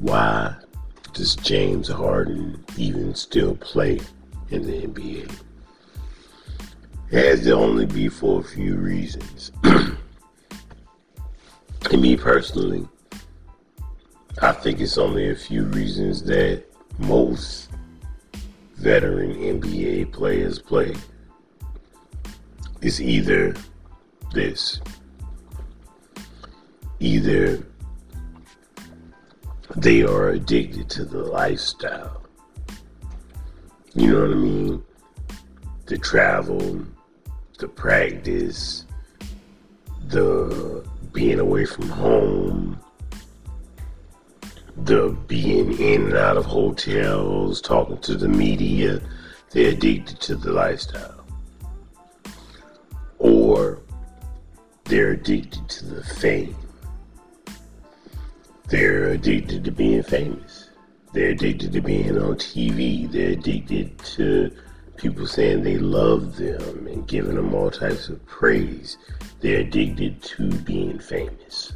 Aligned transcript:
why 0.00 0.56
does 1.12 1.36
James 1.36 1.88
Harden 1.88 2.64
even 2.76 3.14
still 3.14 3.54
play 3.56 4.00
in 4.48 4.62
the 4.66 4.86
NBA? 4.86 5.30
It 7.10 7.24
has 7.24 7.44
to 7.44 7.52
only 7.52 7.86
be 7.86 8.08
for 8.08 8.40
a 8.40 8.44
few 8.44 8.76
reasons. 8.76 9.52
and 9.64 9.96
me 11.92 12.16
personally, 12.16 12.88
I 14.40 14.52
think 14.52 14.80
it's 14.80 14.96
only 14.96 15.30
a 15.30 15.36
few 15.36 15.64
reasons 15.64 16.22
that 16.24 16.64
most 16.98 17.68
veteran 18.76 19.34
NBA 19.34 20.12
players 20.12 20.58
play. 20.58 20.94
It's 22.80 23.00
either 23.00 23.54
this. 24.32 24.80
Either 27.00 27.66
they 29.76 30.02
are 30.02 30.30
addicted 30.30 30.88
to 30.90 31.04
the 31.04 31.18
lifestyle. 31.18 32.22
You 33.94 34.12
know 34.12 34.20
what 34.22 34.30
I 34.30 34.34
mean? 34.34 34.82
The 35.86 35.98
travel, 35.98 36.86
the 37.58 37.68
practice, 37.68 38.84
the 40.08 40.88
being 41.12 41.40
away 41.40 41.64
from 41.64 41.88
home, 41.88 42.80
the 44.76 45.16
being 45.26 45.78
in 45.78 46.04
and 46.04 46.16
out 46.16 46.36
of 46.36 46.44
hotels, 46.44 47.60
talking 47.60 47.98
to 47.98 48.14
the 48.14 48.28
media. 48.28 49.00
They're 49.50 49.72
addicted 49.72 50.20
to 50.20 50.36
the 50.36 50.52
lifestyle. 50.52 51.24
Or 53.18 53.80
they're 54.84 55.12
addicted 55.12 55.68
to 55.68 55.86
the 55.86 56.04
fame. 56.04 56.56
They're 58.70 59.08
addicted 59.08 59.64
to 59.64 59.72
being 59.72 60.04
famous. 60.04 60.70
They're 61.12 61.30
addicted 61.30 61.72
to 61.72 61.80
being 61.80 62.16
on 62.16 62.36
TV. 62.36 63.10
They're 63.10 63.32
addicted 63.32 63.98
to 63.98 64.56
people 64.96 65.26
saying 65.26 65.64
they 65.64 65.76
love 65.76 66.36
them 66.36 66.86
and 66.86 67.04
giving 67.08 67.34
them 67.34 67.52
all 67.52 67.72
types 67.72 68.08
of 68.08 68.24
praise. 68.26 68.96
They're 69.40 69.62
addicted 69.62 70.22
to 70.22 70.48
being 70.60 71.00
famous. 71.00 71.72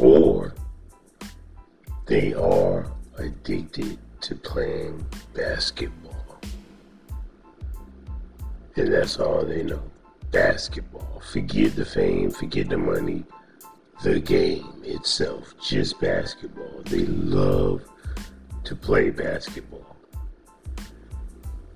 Or 0.00 0.52
they 2.06 2.34
are 2.34 2.90
addicted 3.18 3.98
to 4.22 4.34
playing 4.34 5.06
basketball. 5.32 6.40
And 8.74 8.92
that's 8.92 9.20
all 9.20 9.44
they 9.44 9.62
know. 9.62 9.82
Basketball. 10.32 11.22
Forget 11.30 11.76
the 11.76 11.84
fame, 11.84 12.32
forget 12.32 12.68
the 12.68 12.78
money 12.78 13.24
the 14.02 14.20
game 14.20 14.80
itself, 14.84 15.54
just 15.60 16.00
basketball. 16.00 16.82
They 16.84 17.06
love 17.06 17.82
to 18.64 18.76
play 18.76 19.10
basketball. 19.10 19.96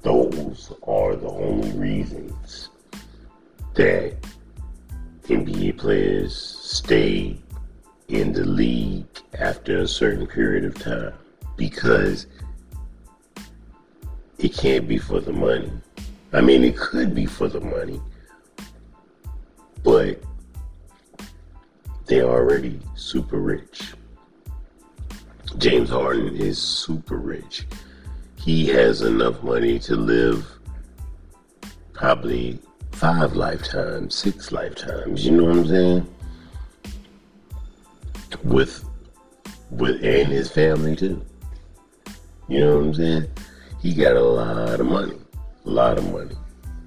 Those 0.03 0.73
are 0.83 1.17
the 1.17 1.29
only 1.29 1.71
reasons 1.73 2.71
that 3.75 4.15
NBA 5.25 5.79
players 5.79 6.37
stay 6.37 7.39
in 8.09 8.33
the 8.33 8.45
league 8.45 9.07
after 9.35 9.79
a 9.79 9.89
certain 9.89 10.27
period 10.27 10.65
of 10.65 10.75
time 10.75 11.15
because 11.57 12.27
it 14.39 14.55
can't 14.55 14.87
be 14.87 14.99
for 14.99 15.21
the 15.21 15.33
money. 15.33 15.73
I 16.33 16.41
mean, 16.41 16.65
it 16.65 16.77
could 16.77 17.15
be 17.15 17.27
for 17.27 17.49
the 17.49 17.61
money, 17.61 18.01
but 19.83 20.23
they're 22.07 22.29
already 22.29 22.81
super 22.95 23.39
rich. 23.39 23.95
James 25.59 25.91
Harden 25.91 26.37
is 26.37 26.61
super 26.61 27.19
rich. 27.19 27.67
He 28.37 28.67
has 28.67 29.03
enough 29.03 29.43
money 29.43 29.79
to 29.81 29.97
live 29.97 30.47
probably 31.93 32.59
five 32.93 33.35
lifetimes, 33.35 34.15
six 34.15 34.51
lifetimes. 34.51 35.25
You 35.25 35.33
know 35.33 35.45
what 35.45 35.57
I'm 35.57 35.67
saying? 35.67 36.15
With 38.45 38.85
with 39.71 40.03
and 40.05 40.29
his 40.29 40.51
family 40.51 40.97
too. 40.97 41.25
You 42.49 42.61
know 42.61 42.77
what 42.77 42.87
I'm 42.87 42.95
saying? 42.95 43.31
He 43.81 43.95
got 43.95 44.17
a 44.17 44.23
lot 44.23 44.81
of 44.81 44.87
money. 44.87 45.19
A 45.65 45.71
lot 45.71 45.99
of 45.99 46.11
money. 46.13 46.37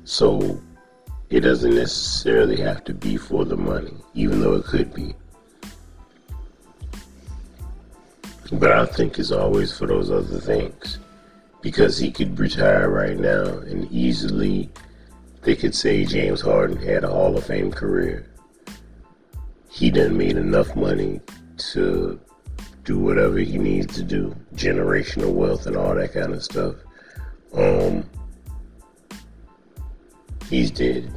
So 0.03 0.61
it 1.35 1.41
doesn't 1.41 1.75
necessarily 1.75 2.55
have 2.55 2.81
to 2.85 2.93
be 2.93 3.17
for 3.17 3.43
the 3.43 3.57
money, 3.57 3.93
even 4.13 4.39
though 4.39 4.53
it 4.53 4.63
could 4.63 4.93
be. 4.93 5.13
But 8.53 8.71
I 8.71 8.85
think 8.85 9.19
it's 9.19 9.31
always 9.31 9.77
for 9.77 9.85
those 9.85 10.09
other 10.09 10.39
things. 10.39 10.97
Because 11.61 11.97
he 11.97 12.09
could 12.09 12.39
retire 12.39 12.89
right 12.89 13.19
now 13.19 13.43
and 13.43 13.91
easily 13.91 14.69
they 15.41 15.57
could 15.57 15.75
say 15.75 16.05
James 16.05 16.39
Harden 16.39 16.77
had 16.77 17.03
a 17.03 17.09
Hall 17.09 17.35
of 17.35 17.45
Fame 17.45 17.69
career. 17.69 18.25
He 19.69 19.91
done 19.91 20.15
made 20.15 20.37
enough 20.37 20.73
money 20.73 21.19
to 21.73 22.17
do 22.85 22.97
whatever 22.97 23.39
he 23.39 23.57
needs 23.57 23.93
to 23.95 24.03
do, 24.03 24.33
generational 24.53 25.33
wealth 25.33 25.65
and 25.65 25.75
all 25.75 25.95
that 25.95 26.13
kind 26.13 26.31
of 26.31 26.41
stuff. 26.41 26.75
Um, 27.53 28.09
he's 30.49 30.71
did 30.71 31.11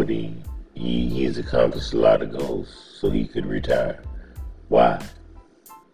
he, 0.00 0.34
he 0.74 1.08
he's 1.08 1.38
accomplished 1.38 1.92
a 1.92 1.98
lot 1.98 2.22
of 2.22 2.36
goals, 2.36 2.96
so 2.98 3.10
he 3.10 3.26
could 3.26 3.46
retire. 3.46 4.02
Why 4.68 5.04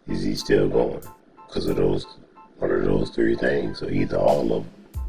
is 0.06 0.22
he 0.22 0.34
still 0.34 0.68
going? 0.68 1.02
Because 1.46 1.66
of 1.66 1.76
those 1.76 2.06
one 2.58 2.70
of 2.70 2.84
those 2.84 3.10
three 3.10 3.34
things, 3.34 3.82
or 3.82 3.90
either 3.90 4.16
all 4.16 4.52
of 4.52 4.64
them. 4.64 5.06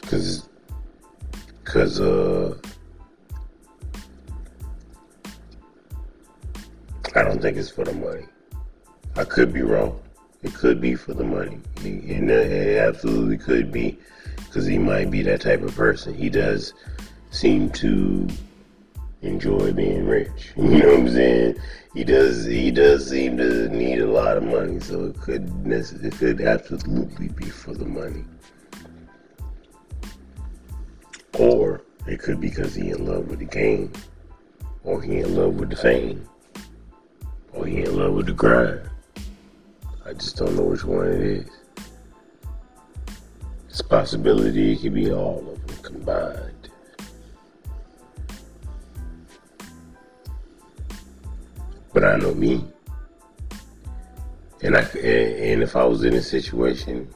Because 0.00 0.48
because 1.64 2.00
uh, 2.00 2.56
I 7.14 7.22
don't 7.22 7.40
think 7.42 7.56
it's 7.56 7.70
for 7.70 7.84
the 7.84 7.92
money. 7.92 8.26
I 9.16 9.24
could 9.24 9.52
be 9.52 9.62
wrong. 9.62 10.00
It 10.42 10.54
could 10.54 10.80
be 10.80 10.94
for 10.94 11.14
the 11.14 11.24
money. 11.24 11.60
And 11.84 12.30
it 12.30 12.78
absolutely 12.78 13.38
could 13.38 13.70
be 13.70 13.98
because 14.36 14.66
he 14.66 14.78
might 14.78 15.10
be 15.10 15.22
that 15.22 15.40
type 15.40 15.62
of 15.62 15.74
person. 15.74 16.14
He 16.14 16.28
does 16.28 16.74
seem 17.30 17.70
to 17.70 18.28
enjoy 19.22 19.72
being 19.72 20.06
rich. 20.06 20.52
You 20.56 20.64
know 20.64 20.88
what 20.88 20.98
I'm 20.98 21.08
saying? 21.10 21.56
He 21.94 22.04
does. 22.04 22.44
He 22.44 22.70
does 22.70 23.08
seem 23.08 23.36
to 23.36 23.68
need 23.68 24.00
a 24.00 24.10
lot 24.10 24.36
of 24.36 24.44
money, 24.44 24.80
so 24.80 25.06
it 25.06 25.20
could 25.20 25.50
it 25.66 26.12
could 26.14 26.40
absolutely 26.40 27.28
be 27.28 27.50
for 27.50 27.74
the 27.74 27.84
money, 27.84 28.24
or 31.38 31.82
it 32.06 32.18
could 32.20 32.40
be 32.40 32.48
because 32.48 32.74
he 32.74 32.90
in 32.90 33.06
love 33.06 33.28
with 33.28 33.40
the 33.40 33.44
game, 33.44 33.92
or 34.84 35.02
he 35.02 35.18
in 35.18 35.36
love 35.36 35.56
with 35.56 35.68
the 35.68 35.76
fame, 35.76 36.26
or 37.52 37.66
he 37.66 37.82
in 37.82 37.94
love 37.94 38.14
with 38.14 38.26
the 38.26 38.32
grind. 38.32 38.88
I 40.04 40.12
just 40.14 40.36
don't 40.36 40.56
know 40.56 40.64
which 40.64 40.84
one 40.84 41.06
it 41.06 41.20
is. 41.20 41.46
It's 43.68 43.80
a 43.80 43.84
possibility 43.84 44.72
it 44.72 44.82
could 44.82 44.94
be 44.94 45.12
all 45.12 45.38
of 45.48 45.66
them 45.66 45.76
combined. 45.82 46.68
But 51.94 52.04
I 52.04 52.16
know 52.16 52.34
me. 52.34 52.64
And 54.62 54.76
I 54.76 54.80
and 54.80 55.62
if 55.62 55.76
I 55.76 55.84
was 55.84 56.04
in 56.04 56.14
a 56.14 56.22
situation, 56.22 57.08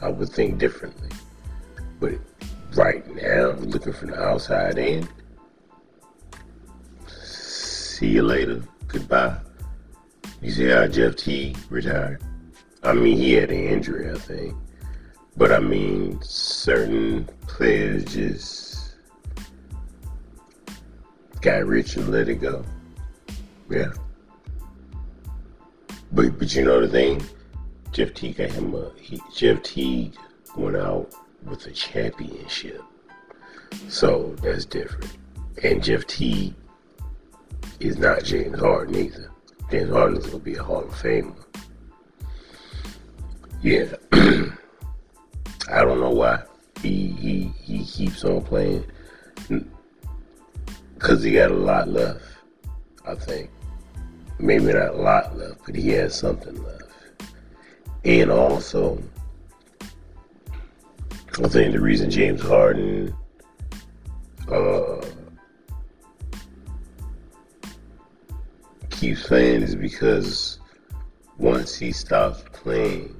I 0.00 0.08
would 0.08 0.30
think 0.30 0.58
differently. 0.58 1.10
But 1.98 2.14
right 2.74 3.06
now, 3.14 3.50
looking 3.50 3.92
from 3.92 4.10
the 4.10 4.22
outside 4.22 4.78
in, 4.78 5.06
see 7.06 8.08
you 8.08 8.22
later. 8.22 8.62
Goodbye. 8.88 9.36
You 10.40 10.50
see 10.50 10.68
how 10.68 10.86
Jeff 10.86 11.16
Teague 11.16 11.58
retired? 11.68 12.22
I 12.82 12.94
mean, 12.94 13.16
he 13.16 13.34
had 13.34 13.50
an 13.50 13.64
injury, 13.66 14.10
I 14.10 14.18
think. 14.18 14.56
But 15.36 15.52
I 15.52 15.58
mean, 15.58 16.18
certain 16.22 17.28
players 17.46 18.04
just 18.04 18.94
got 21.40 21.64
rich 21.66 21.96
and 21.96 22.08
let 22.10 22.28
it 22.28 22.36
go. 22.36 22.64
Yeah. 23.68 23.92
But 26.12 26.38
but 26.38 26.54
you 26.54 26.64
know 26.64 26.80
the 26.80 26.88
thing, 26.88 27.22
Jeff 27.92 28.14
Teague 28.14 28.36
got 28.36 28.50
him 28.50 28.74
a 28.74 28.90
he, 28.98 29.20
Jeff 29.34 29.62
Teague 29.62 30.16
went 30.56 30.76
out 30.76 31.14
with 31.44 31.66
a 31.66 31.70
championship. 31.70 32.82
So 33.88 34.34
that's 34.42 34.64
different. 34.64 35.16
And 35.62 35.82
Jeff 35.82 36.06
Teague 36.06 36.54
is 37.78 37.96
not 37.96 38.24
James 38.24 38.58
Harden 38.58 38.96
either. 38.96 39.30
James 39.70 39.90
Harden 39.90 40.18
is 40.18 40.26
gonna 40.26 40.38
be 40.38 40.56
a 40.56 40.62
Hall 40.62 40.82
of 40.82 40.90
Famer. 40.90 41.36
Yeah. 43.62 43.94
I 44.12 45.84
don't 45.84 46.00
know 46.00 46.10
why 46.10 46.42
he 46.82 47.08
he 47.08 47.52
he 47.62 47.84
keeps 47.84 48.24
on 48.24 48.42
playing 48.42 48.84
because 50.94 51.22
he 51.22 51.32
got 51.32 51.50
a 51.50 51.54
lot 51.54 51.88
left. 51.88 52.22
I 53.06 53.14
think 53.14 53.50
maybe 54.38 54.64
not 54.72 54.88
a 54.88 54.92
lot 54.92 55.36
left, 55.36 55.60
but 55.66 55.74
he 55.74 55.90
has 55.90 56.14
something 56.14 56.62
left. 56.62 56.84
And 58.04 58.30
also, 58.30 59.02
I 61.42 61.48
think 61.48 61.72
the 61.72 61.80
reason 61.80 62.10
James 62.10 62.40
Harden 62.40 63.14
uh, 64.50 65.04
keeps 68.88 69.26
playing 69.26 69.62
is 69.62 69.76
because 69.76 70.58
once 71.36 71.76
he 71.76 71.92
stops 71.92 72.42
playing, 72.52 73.19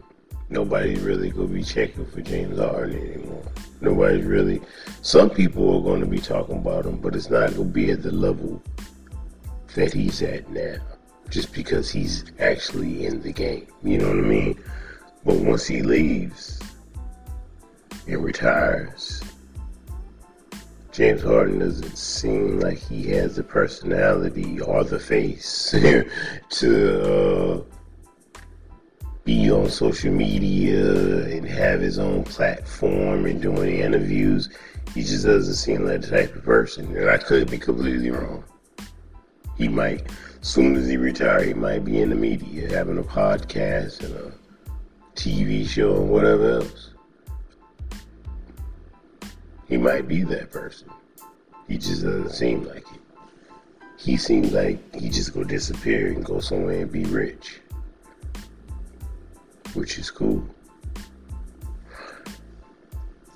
nobody's 0.50 1.00
really 1.00 1.30
gonna 1.30 1.48
be 1.48 1.62
checking 1.62 2.04
for 2.04 2.20
James 2.20 2.58
Harden 2.58 3.12
anymore. 3.12 3.44
Nobody's 3.80 4.24
really. 4.24 4.60
Some 5.00 5.30
people 5.30 5.78
are 5.78 5.82
going 5.82 6.00
to 6.00 6.06
be 6.06 6.18
talking 6.18 6.58
about 6.58 6.84
him, 6.84 6.98
but 6.98 7.16
it's 7.16 7.30
not 7.30 7.54
going 7.54 7.68
to 7.68 7.72
be 7.72 7.90
at 7.90 8.02
the 8.02 8.12
level 8.12 8.62
that 9.74 9.92
he's 9.92 10.20
at 10.20 10.50
now, 10.50 10.76
just 11.30 11.54
because 11.54 11.90
he's 11.90 12.24
actually 12.38 13.06
in 13.06 13.22
the 13.22 13.32
game. 13.32 13.66
You 13.82 13.98
know 13.98 14.08
what 14.08 14.18
I 14.18 14.22
mean? 14.22 14.62
But 15.24 15.36
once 15.36 15.66
he 15.66 15.80
leaves 15.82 16.60
and 18.06 18.22
retires, 18.22 19.22
James 20.92 21.22
Harden 21.22 21.60
doesn't 21.60 21.96
seem 21.96 22.60
like 22.60 22.78
he 22.78 23.06
has 23.10 23.36
the 23.36 23.42
personality 23.42 24.60
or 24.60 24.84
the 24.84 24.98
face 24.98 25.70
to 26.50 27.02
uh, 27.02 27.62
be 29.24 29.50
on 29.50 29.68
social 29.68 30.12
media 30.12 31.24
and 31.26 31.46
have 31.46 31.80
his 31.80 31.98
own 31.98 32.24
platform 32.24 33.26
and 33.26 33.42
doing 33.42 33.80
interviews. 33.80 34.48
He 34.94 35.02
just 35.02 35.26
doesn't 35.26 35.54
seem 35.54 35.84
like 35.86 36.02
the 36.02 36.08
type 36.08 36.34
of 36.34 36.44
person. 36.44 36.96
And 36.96 37.10
I 37.10 37.18
could 37.18 37.50
be 37.50 37.58
completely 37.58 38.10
wrong. 38.10 38.44
He 39.56 39.68
might, 39.68 40.10
soon 40.40 40.76
as 40.76 40.88
he 40.88 40.96
retire, 40.96 41.44
he 41.44 41.54
might 41.54 41.84
be 41.84 42.00
in 42.00 42.10
the 42.10 42.16
media 42.16 42.74
having 42.74 42.98
a 42.98 43.02
podcast 43.02 44.02
and 44.02 44.14
a 44.14 44.32
TV 45.14 45.68
show 45.68 45.96
and 45.96 46.10
whatever 46.10 46.52
else. 46.52 46.90
He 49.68 49.76
might 49.76 50.08
be 50.08 50.24
that 50.24 50.50
person. 50.50 50.88
He 51.68 51.76
just 51.76 52.02
doesn't 52.02 52.30
seem 52.30 52.64
like 52.64 52.84
it. 52.92 53.00
He 53.96 54.16
seems 54.16 54.52
like 54.52 54.94
he 54.94 55.10
just 55.10 55.34
go 55.34 55.44
disappear 55.44 56.08
and 56.08 56.24
go 56.24 56.40
somewhere 56.40 56.80
and 56.80 56.90
be 56.90 57.04
rich 57.04 57.60
which 59.74 59.98
is 59.98 60.10
cool. 60.10 60.44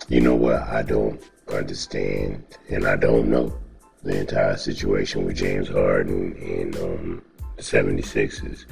You 0.08 0.20
know 0.20 0.34
what? 0.34 0.62
I 0.62 0.82
don't 0.82 1.20
understand, 1.50 2.44
and 2.69 2.86
I 2.86 2.96
don't 2.96 3.28
know 3.28 3.56
the 4.02 4.20
entire 4.20 4.56
situation 4.56 5.25
with 5.25 5.36
James 5.36 5.69
Harden 5.69 6.36
and 6.36 6.76
um, 6.76 7.22
the 7.56 7.62
76ers. 7.62 8.66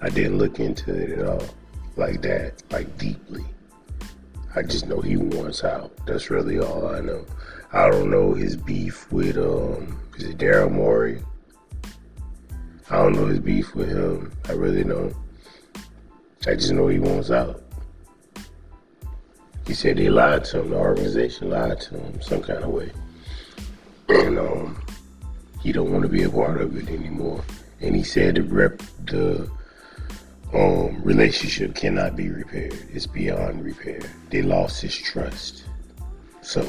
I 0.00 0.08
didn't 0.08 0.38
look 0.38 0.58
into 0.58 0.94
it 0.94 1.18
at 1.18 1.26
all 1.26 1.44
like 1.96 2.22
that, 2.22 2.62
like 2.70 2.96
deeply. 2.96 3.44
I 4.54 4.62
just 4.62 4.86
know 4.86 5.00
he 5.00 5.16
wants 5.16 5.62
out. 5.62 5.92
That's 6.06 6.30
really 6.30 6.58
all 6.58 6.88
I 6.88 7.00
know. 7.00 7.24
I 7.72 7.88
don't 7.88 8.10
know 8.10 8.34
his 8.34 8.56
beef 8.56 9.10
with 9.12 9.36
um 9.36 10.00
is 10.16 10.24
it 10.24 10.38
Daryl 10.38 10.72
Morey? 10.72 11.22
I 12.90 12.96
don't 12.96 13.12
know 13.12 13.26
his 13.26 13.38
beef 13.38 13.74
with 13.74 13.88
him. 13.88 14.32
I 14.48 14.52
really 14.52 14.82
don't. 14.82 15.14
I 16.46 16.54
just 16.54 16.72
know 16.72 16.88
he 16.88 16.98
wants 16.98 17.30
out. 17.30 17.62
He 19.66 19.74
said 19.74 19.98
they 19.98 20.08
lied 20.08 20.44
to 20.46 20.60
him. 20.60 20.70
The 20.70 20.76
organization 20.76 21.50
lied 21.50 21.80
to 21.82 21.98
him 21.98 22.22
some 22.22 22.40
kind 22.40 22.64
of 22.64 22.70
way, 22.70 22.90
and 24.08 24.38
um, 24.38 24.82
he 25.62 25.70
don't 25.70 25.92
want 25.92 26.02
to 26.02 26.08
be 26.08 26.22
a 26.22 26.30
part 26.30 26.62
of 26.62 26.74
it 26.78 26.88
anymore. 26.88 27.44
And 27.82 27.94
he 27.94 28.02
said 28.02 28.36
the 28.36 28.42
rep 28.42 28.80
the 29.04 29.50
um, 30.54 31.02
relationship 31.02 31.74
cannot 31.74 32.16
be 32.16 32.30
repaired. 32.30 32.86
It's 32.90 33.06
beyond 33.06 33.62
repair. 33.62 34.00
They 34.30 34.40
lost 34.40 34.80
his 34.80 34.96
trust. 34.96 35.64
So 36.40 36.66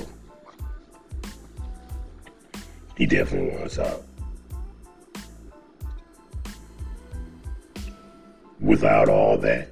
he 2.97 3.05
definitely 3.05 3.57
wants 3.57 3.79
out. 3.79 4.03
Without 8.61 9.09
all 9.09 9.37
that, 9.37 9.69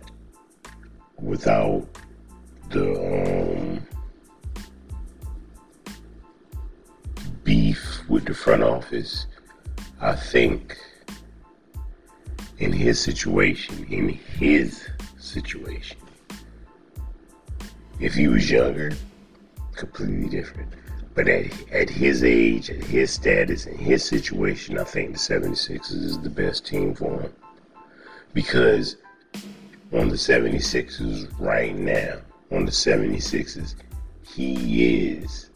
without 1.17 1.87
the 2.71 2.91
um, 2.99 3.87
beef 7.43 8.01
with 8.09 8.25
the 8.25 8.33
front 8.33 8.63
office, 8.63 9.27
I 10.01 10.15
think 10.15 10.77
in 12.57 12.71
his 12.71 12.99
situation, 12.99 13.85
in 13.89 14.09
his 14.09 14.87
situation, 15.17 15.97
if 17.99 18.13
he 18.15 18.27
was 18.27 18.49
younger, 18.49 18.91
completely 19.75 20.29
different. 20.29 20.73
But 21.13 21.27
at, 21.27 21.71
at 21.71 21.89
his 21.89 22.23
age, 22.23 22.69
at 22.69 22.83
his 22.83 23.11
status, 23.11 23.65
in 23.65 23.77
his 23.77 24.05
situation, 24.05 24.77
I 24.77 24.83
think 24.83 25.11
the 25.11 25.17
76ers 25.17 25.91
is 25.91 26.19
the 26.19 26.29
best 26.29 26.65
team 26.65 26.95
for 26.95 27.21
him 27.21 27.33
because 28.33 28.97
on 29.91 30.09
the 30.09 30.15
76ers 30.15 31.27
right 31.39 31.75
now, 31.75 32.17
on 32.51 32.65
the 32.65 32.71
76ers, 32.71 33.75
he 34.23 35.13
is 35.13 35.49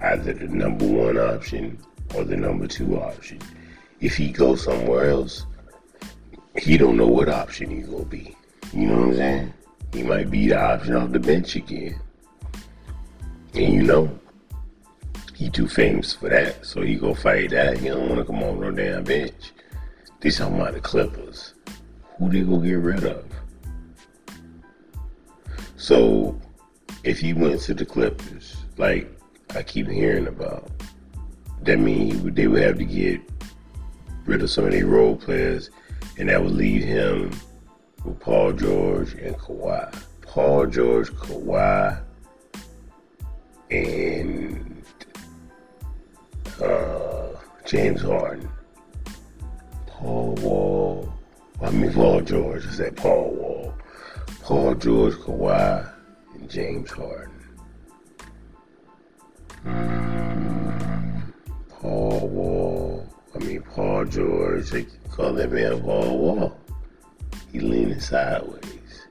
either 0.00 0.32
the 0.32 0.48
number 0.48 0.86
one 0.86 1.18
option 1.18 1.78
or 2.14 2.24
the 2.24 2.36
number 2.36 2.66
two 2.66 2.98
option. 2.98 3.38
If 4.00 4.16
he 4.16 4.30
goes 4.30 4.64
somewhere 4.64 5.10
else, 5.10 5.46
he 6.58 6.76
don't 6.76 6.96
know 6.96 7.06
what 7.06 7.28
option 7.28 7.70
he's 7.70 7.86
gonna 7.86 8.04
be. 8.04 8.36
You 8.72 8.86
know 8.86 8.96
what 8.96 9.08
I'm 9.08 9.14
saying? 9.16 9.54
He 9.92 10.02
might 10.02 10.30
be 10.30 10.48
the 10.48 10.60
option 10.60 10.96
off 10.96 11.12
the 11.12 11.20
bench 11.20 11.56
again. 11.56 12.00
And 13.54 13.74
you 13.74 13.82
know, 13.82 14.18
he 15.34 15.50
too 15.50 15.68
famous 15.68 16.14
for 16.14 16.30
that, 16.30 16.64
so 16.64 16.82
he 16.82 16.96
go 16.96 17.14
fight 17.14 17.50
that. 17.50 17.78
He 17.78 17.88
don't 17.88 18.08
wanna 18.08 18.24
come 18.24 18.42
on 18.42 18.60
no 18.60 18.70
damn 18.70 19.04
bench. 19.04 19.52
They 20.20 20.30
talking 20.30 20.60
about 20.60 20.74
the 20.74 20.80
Clippers 20.80 21.54
who 22.22 22.30
they 22.30 22.42
gonna 22.42 22.66
get 22.66 22.74
rid 22.74 23.04
of? 23.04 23.24
So 25.76 26.40
if 27.02 27.18
he 27.18 27.32
went 27.32 27.60
to 27.62 27.74
the 27.74 27.84
Clippers, 27.84 28.56
like 28.78 29.10
I 29.54 29.62
keep 29.62 29.88
hearing 29.88 30.28
about, 30.28 30.70
that 31.62 31.78
means 31.78 32.22
they 32.34 32.46
would 32.46 32.62
have 32.62 32.78
to 32.78 32.84
get 32.84 33.20
rid 34.24 34.42
of 34.42 34.50
some 34.50 34.64
of 34.64 34.70
their 34.70 34.86
role 34.86 35.16
players, 35.16 35.70
and 36.16 36.28
that 36.28 36.42
would 36.42 36.52
leave 36.52 36.84
him 36.84 37.30
with 38.04 38.20
Paul 38.20 38.52
George 38.52 39.14
and 39.14 39.36
Kawhi. 39.36 39.92
Paul 40.20 40.66
George, 40.66 41.10
Kawhi, 41.10 42.00
and 43.70 44.84
uh, 46.62 47.28
James 47.66 48.02
Harden. 48.02 48.48
Paul 49.86 50.34
Wall, 50.36 51.11
I 51.62 51.70
mean, 51.70 51.92
Paul 51.92 52.20
George. 52.22 52.66
I 52.66 52.70
said 52.70 52.96
Paul 52.96 53.30
Wall. 53.30 53.74
Paul 54.42 54.74
George, 54.74 55.14
Kawhi, 55.14 55.92
and 56.34 56.50
James 56.50 56.90
Harden. 56.90 57.32
Mm, 59.64 61.32
Paul 61.68 62.28
Wall. 62.28 63.08
I 63.34 63.38
mean, 63.38 63.62
Paul 63.62 64.04
George. 64.06 64.70
They 64.70 64.86
call 65.10 65.34
that 65.34 65.52
man 65.52 65.80
Paul 65.82 66.18
Wall. 66.18 66.60
He 67.52 67.60
leaning 67.60 68.00
sideways. 68.00 69.06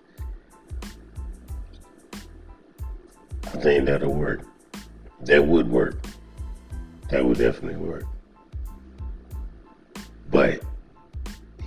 I 3.45 3.49
think 3.61 3.85
that'll 3.85 4.13
work. 4.13 4.45
That 5.21 5.45
would 5.47 5.69
work. 5.69 6.03
That 7.09 7.23
would 7.23 7.37
definitely 7.37 7.77
work. 7.77 8.05
But 10.29 10.61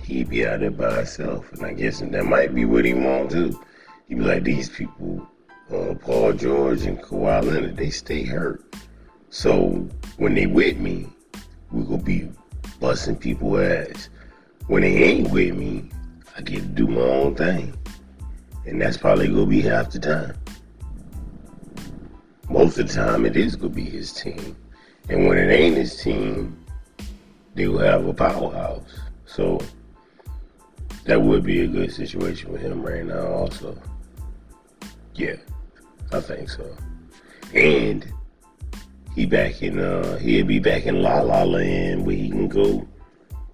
he'd 0.05 0.29
be 0.29 0.45
out 0.45 0.59
there 0.59 0.71
by 0.71 0.97
himself. 0.97 1.51
And 1.53 1.65
I 1.65 1.73
guess 1.73 1.99
that 1.99 2.25
might 2.25 2.53
be 2.53 2.65
what 2.65 2.85
he 2.85 2.93
wants 2.93 3.33
to. 3.33 3.59
He'd 4.07 4.19
be 4.19 4.23
like, 4.23 4.43
these 4.43 4.69
people, 4.69 5.27
uh, 5.71 5.95
Paul 5.95 6.33
George 6.33 6.83
and 6.83 7.01
Kawhi 7.01 7.43
Leonard, 7.43 7.77
they 7.77 7.89
stay 7.89 8.23
hurt. 8.23 8.63
So 9.29 9.87
when 10.17 10.35
they 10.35 10.45
with 10.45 10.77
me, 10.77 11.07
we 11.71 11.83
gonna 11.83 11.97
be 12.01 12.29
busting 12.79 13.17
people 13.17 13.57
ass. 13.59 14.09
When 14.67 14.83
they 14.83 14.95
ain't 15.03 15.31
with 15.31 15.55
me, 15.55 15.89
I 16.37 16.41
get 16.41 16.61
to 16.61 16.67
do 16.67 16.87
my 16.87 17.01
own 17.01 17.35
thing. 17.35 17.77
And 18.65 18.81
that's 18.81 18.97
probably 18.97 19.27
gonna 19.27 19.45
be 19.45 19.61
half 19.61 19.91
the 19.91 19.99
time. 19.99 20.37
Most 22.49 22.77
of 22.77 22.87
the 22.87 22.93
time 22.93 23.25
it 23.25 23.35
is 23.35 23.55
gonna 23.55 23.73
be 23.73 23.83
his 23.83 24.13
team. 24.13 24.55
And 25.09 25.27
when 25.27 25.37
it 25.37 25.51
ain't 25.51 25.77
his 25.77 26.01
team, 26.01 26.63
they 27.55 27.67
will 27.67 27.79
have 27.79 28.05
a 28.05 28.13
powerhouse. 28.13 28.99
So 29.25 29.59
that 31.05 31.21
would 31.21 31.43
be 31.43 31.61
a 31.61 31.67
good 31.67 31.91
situation 31.91 32.51
with 32.51 32.61
him 32.61 32.81
right 32.81 33.05
now, 33.05 33.25
also. 33.27 33.77
Yeah, 35.13 35.35
I 36.11 36.19
think 36.19 36.49
so. 36.49 36.75
And 37.53 38.05
he 39.15 39.25
back 39.25 39.61
in 39.61 39.79
uh 39.79 40.17
he'll 40.17 40.45
be 40.45 40.59
back 40.59 40.85
in 40.85 41.01
La 41.01 41.21
La 41.21 41.43
Land 41.43 42.05
where 42.05 42.15
he 42.15 42.29
can 42.29 42.49
go 42.49 42.85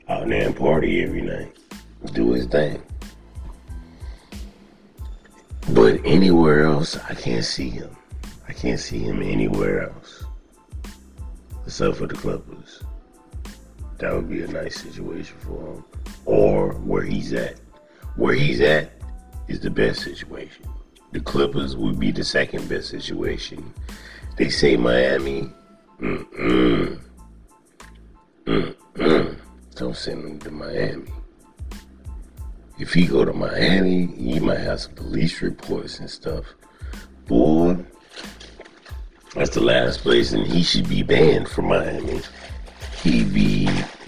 out 0.09 0.27
there 0.27 0.47
and 0.47 0.55
party 0.55 1.03
every 1.03 1.21
night, 1.21 1.55
do 2.13 2.31
his 2.31 2.47
thing. 2.47 2.81
But 5.73 6.01
anywhere 6.03 6.63
else, 6.63 6.97
I 6.97 7.13
can't 7.13 7.45
see 7.45 7.69
him. 7.69 7.95
I 8.47 8.53
can't 8.53 8.79
see 8.79 8.99
him 8.99 9.21
anywhere 9.21 9.83
else. 9.89 10.23
Except 11.65 11.97
for 11.97 12.07
the 12.07 12.15
Clippers. 12.15 12.81
That 14.01 14.15
would 14.15 14.29
be 14.29 14.41
a 14.41 14.47
nice 14.47 14.81
situation 14.81 15.37
for 15.41 15.75
him. 15.75 15.83
Or 16.25 16.73
where 16.73 17.03
he's 17.03 17.33
at. 17.33 17.59
Where 18.15 18.33
he's 18.33 18.59
at 18.59 18.93
is 19.47 19.59
the 19.59 19.69
best 19.69 20.01
situation. 20.01 20.65
The 21.11 21.19
Clippers 21.19 21.77
would 21.77 21.99
be 21.99 22.11
the 22.11 22.23
second 22.23 22.67
best 22.67 22.89
situation. 22.89 23.71
They 24.37 24.49
say 24.49 24.75
Miami. 24.75 25.51
Mm-mm. 25.99 26.99
Mm-mm. 28.45 29.37
Don't 29.75 29.95
send 29.95 30.25
him 30.25 30.39
to 30.39 30.49
Miami. 30.49 31.11
If 32.79 32.95
he 32.95 33.05
go 33.05 33.23
to 33.23 33.33
Miami, 33.33 34.07
he 34.07 34.39
might 34.39 34.61
have 34.61 34.81
some 34.81 34.95
police 34.95 35.43
reports 35.43 35.99
and 35.99 36.09
stuff. 36.09 36.45
Boy, 37.27 37.77
that's 39.35 39.51
the 39.51 39.61
last 39.61 39.99
place, 39.99 40.31
and 40.31 40.47
he 40.47 40.63
should 40.63 40.89
be 40.89 41.03
banned 41.03 41.47
from 41.49 41.67
Miami. 41.67 42.21
He'd 43.03 43.33
be, 43.33 43.60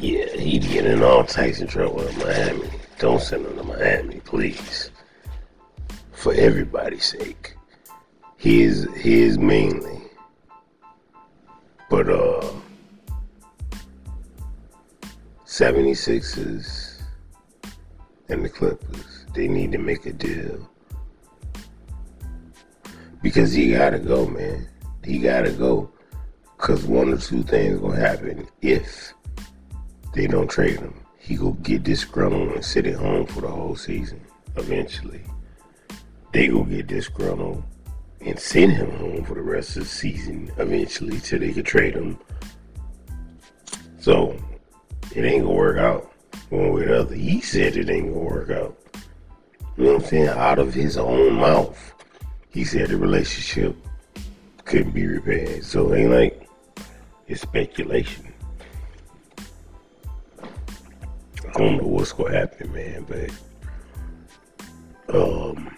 yeah, 0.03 0.35
he'd 0.35 0.63
get 0.63 0.85
in 0.85 1.01
all 1.01 1.23
types 1.23 1.61
of 1.61 1.69
trouble 1.69 2.05
in 2.05 2.17
Miami. 2.17 2.69
Don't 2.99 3.21
send 3.21 3.45
him 3.45 3.55
to 3.55 3.63
Miami, 3.63 4.19
please. 4.19 4.91
For 6.11 6.33
everybody's 6.33 7.05
sake. 7.05 7.55
His, 8.35 8.85
his 8.95 9.37
mainly. 9.37 10.01
But, 11.89 12.09
uh, 12.09 12.51
76ers 15.45 17.01
and 18.27 18.43
the 18.43 18.49
Clippers, 18.49 19.25
they 19.33 19.47
need 19.47 19.71
to 19.71 19.77
make 19.77 20.05
a 20.05 20.11
deal. 20.11 20.69
Because 23.21 23.53
he 23.53 23.71
gotta 23.71 23.99
go, 23.99 24.27
man. 24.27 24.67
He 25.05 25.19
gotta 25.19 25.51
go. 25.51 25.89
Cause 26.57 26.83
one 26.83 27.13
or 27.13 27.17
two 27.17 27.43
things 27.43 27.79
gonna 27.79 27.95
happen 27.95 28.47
if 28.61 29.13
they 30.13 30.27
don't 30.27 30.49
trade 30.49 30.79
him. 30.79 30.93
He 31.17 31.35
gonna 31.35 31.53
get 31.63 31.83
disgruntled 31.83 32.51
and 32.51 32.63
sit 32.63 32.85
at 32.85 32.95
home 32.95 33.25
for 33.25 33.41
the 33.41 33.47
whole 33.47 33.75
season. 33.75 34.21
Eventually, 34.55 35.21
they 36.31 36.47
gonna 36.47 36.65
get 36.65 36.87
disgruntled 36.87 37.63
and 38.21 38.39
send 38.39 38.73
him 38.73 38.91
home 38.91 39.23
for 39.23 39.33
the 39.33 39.41
rest 39.41 39.75
of 39.75 39.83
the 39.83 39.89
season. 39.89 40.51
Eventually, 40.57 41.19
till 41.19 41.39
they 41.39 41.53
can 41.53 41.63
trade 41.63 41.95
him. 41.95 42.19
So 43.99 44.37
it 45.15 45.23
ain't 45.23 45.43
gonna 45.43 45.55
work 45.55 45.77
out 45.77 46.11
one 46.49 46.73
way 46.73 46.83
or 46.83 46.87
the 46.87 46.99
other. 46.99 47.15
He 47.15 47.41
said 47.41 47.77
it 47.77 47.89
ain't 47.89 48.13
gonna 48.13 48.25
work 48.25 48.49
out. 48.51 48.77
You 49.77 49.85
know 49.85 49.93
what 49.93 50.03
I'm 50.03 50.09
saying? 50.09 50.27
Out 50.27 50.59
of 50.59 50.73
his 50.73 50.97
own 50.97 51.33
mouth, 51.33 51.93
he 52.49 52.63
said 52.63 52.89
the 52.89 52.97
relationship 52.97 53.75
couldn't 54.65 54.91
be 54.91 55.07
repaired. 55.07 55.63
So 55.63 55.91
it 55.91 56.01
ain't 56.01 56.11
like 56.11 56.49
it's 57.27 57.41
speculation. 57.41 58.32
I 61.55 61.59
don't 61.59 61.77
know 61.77 61.87
what's 61.87 62.11
gonna 62.13 62.35
happen, 62.35 62.73
man, 62.73 63.05
but 63.07 63.29
um, 65.15 65.75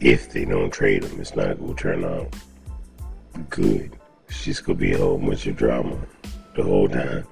if 0.00 0.32
they 0.32 0.44
don't 0.44 0.72
trade 0.72 1.04
him, 1.04 1.20
it's 1.20 1.36
not 1.36 1.58
gonna 1.60 1.74
turn 1.74 2.04
out 2.04 2.34
good. 3.48 3.96
It's 4.28 4.44
just 4.44 4.64
gonna 4.64 4.78
be 4.78 4.92
a 4.92 4.98
whole 4.98 5.18
bunch 5.18 5.46
of 5.46 5.56
drama 5.56 5.96
the 6.56 6.64
whole 6.64 6.88
time. 6.88 7.24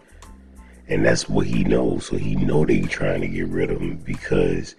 And 0.89 1.05
that's 1.05 1.29
what 1.29 1.47
he 1.47 1.65
knows. 1.65 2.07
So 2.07 2.17
he 2.17 2.37
know 2.37 2.65
they 2.65 2.81
trying 2.83 3.23
to 3.23 3.29
get 3.29 3.49
rid 3.49 3.71
of 3.71 3.81
him 3.81 3.97
because 3.97 4.77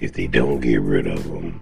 if 0.00 0.14
they 0.14 0.26
don't 0.26 0.60
get 0.60 0.80
rid 0.80 1.06
of 1.06 1.24
him, 1.24 1.60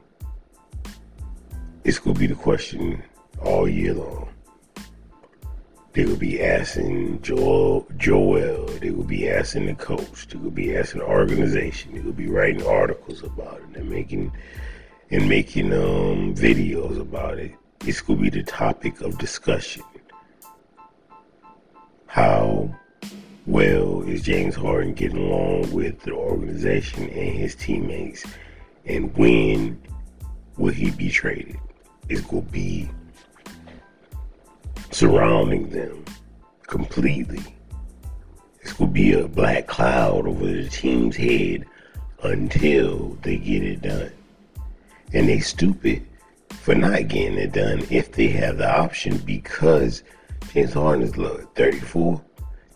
it's 1.83 1.99
gonna 1.99 2.19
be 2.19 2.29
the 2.29 2.37
question 2.37 3.03
all 3.41 3.69
year 3.69 3.95
long. 3.95 4.32
They 5.93 6.05
will 6.07 6.17
be 6.17 6.43
asking 6.43 7.21
Joel, 7.23 7.87
Joel. 7.99 8.67
They 8.81 8.91
will 8.91 9.05
be 9.05 9.29
asking 9.29 9.67
the 9.67 9.75
coach. 9.75 10.29
They 10.29 10.39
will 10.39 10.51
be 10.51 10.77
asking 10.77 11.01
the 11.01 11.07
organization. 11.07 11.95
They 11.95 12.01
will 12.01 12.13
be 12.13 12.29
writing 12.29 12.67
articles 12.67 13.23
about 13.23 13.61
it 13.61 13.77
and 13.77 13.91
making 13.91 14.33
and 15.11 15.29
making 15.29 15.73
um, 15.73 16.35
videos 16.35 16.99
about 16.99 17.39
it. 17.39 17.53
It's 17.85 18.01
gonna 18.01 18.21
be 18.21 18.31
the 18.31 18.43
topic 18.43 19.03
of 19.03 19.19
discussion 19.19 19.83
how 22.13 22.69
well 23.47 24.03
is 24.03 24.21
James 24.21 24.55
Harden 24.55 24.93
getting 24.93 25.17
along 25.17 25.73
with 25.73 25.99
the 26.03 26.13
organization 26.13 27.05
and 27.05 27.39
his 27.39 27.55
teammates, 27.55 28.23
and 28.85 29.17
when 29.17 29.81
will 30.59 30.75
he 30.75 30.91
be 30.91 31.09
traded? 31.09 31.57
It's 32.11 32.21
going 32.21 32.45
to 32.45 32.53
be 32.53 32.91
surrounding 34.93 35.71
them 35.71 36.05
completely. 36.67 37.43
Going 38.79 38.89
to 38.89 38.95
be 38.95 39.13
a 39.13 39.29
black 39.29 39.67
cloud 39.67 40.27
over 40.27 40.47
the 40.47 40.69
team's 40.69 41.17
head 41.17 41.67
until 42.23 43.19
they 43.23 43.37
get 43.37 43.63
it 43.63 43.83
done. 43.83 44.13
And 45.13 45.29
they 45.29 45.41
stupid 45.41 46.07
for 46.49 46.75
not 46.75 47.09
getting 47.09 47.39
it 47.39 47.53
done 47.53 47.85
if 47.91 48.13
they 48.13 48.29
have 48.29 48.59
the 48.59 48.71
option 48.71 49.19
because 49.19 50.05
James 50.53 50.73
Harden 50.73 51.03
is 51.03 51.17
look, 51.17 51.55
34. 51.57 52.23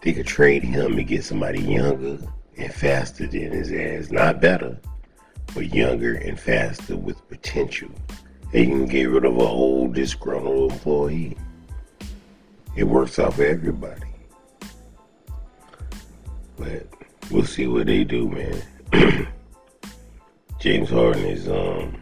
They 0.02 0.12
could 0.12 0.26
trade 0.26 0.64
him 0.64 0.98
and 0.98 1.06
get 1.06 1.24
somebody 1.24 1.60
younger 1.60 2.18
and 2.58 2.72
faster 2.72 3.26
than 3.26 3.52
his 3.52 3.72
ass. 3.72 4.10
Not 4.10 4.40
better, 4.40 4.78
but 5.54 5.72
younger 5.72 6.14
and 6.14 6.38
faster 6.38 6.96
with 6.96 7.26
potential. 7.28 7.90
They 8.52 8.66
can 8.66 8.86
get 8.86 9.04
rid 9.04 9.24
of 9.24 9.34
an 9.34 9.40
old 9.40 9.94
disgruntled 9.94 10.72
employee. 10.72 11.36
It 12.76 12.84
works 12.84 13.18
out 13.18 13.34
for 13.34 13.44
everybody. 13.44 14.02
But 16.58 16.86
we'll 17.30 17.44
see 17.44 17.66
what 17.66 17.86
they 17.86 18.04
do, 18.04 18.28
man. 18.28 18.62
James 20.60 20.90
Harden 20.90 21.24
is 21.24 21.48
um 21.48 21.96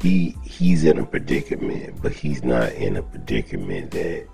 he 0.00 0.36
he's 0.44 0.84
in 0.84 0.98
a 0.98 1.06
predicament, 1.06 2.00
but 2.00 2.12
he's 2.12 2.44
not 2.44 2.72
in 2.72 2.96
a 2.96 3.02
predicament 3.02 3.90
that 3.90 4.26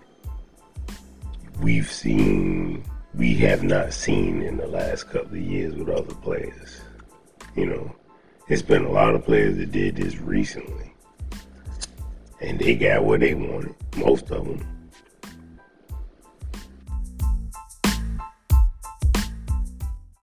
we've 1.61 1.91
seen 1.91 2.85
we 3.15 3.35
have 3.37 3.63
not 3.63 3.93
seen 3.93 4.43
in 4.43 4.59
the 4.59 4.67
last 4.67 5.05
couple 5.11 5.37
of 5.37 5.43
years 5.43 5.75
with 5.75 5.89
other 5.89 6.15
players. 6.15 6.81
You 7.57 7.67
know, 7.67 7.97
it's 8.49 8.63
been 8.63 8.85
a 8.85 8.91
lot 8.91 9.15
of 9.15 9.25
players 9.25 9.57
that 9.57 9.73
did 9.73 9.97
this 9.97 10.19
recently. 10.19 10.93
And 12.41 12.59
they 12.59 12.77
got 12.77 13.05
what 13.05 13.21
they 13.21 13.35
wanted, 13.35 13.75
most 13.97 14.31
of 14.31 14.45
them. 14.45 14.78